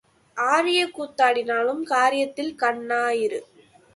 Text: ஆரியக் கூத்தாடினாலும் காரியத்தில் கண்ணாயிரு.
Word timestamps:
ஆரியக் 0.37 0.99
கூத்தாடினாலும் 0.99 1.83
காரியத்தில் 1.85 2.55
கண்ணாயிரு. 2.59 3.39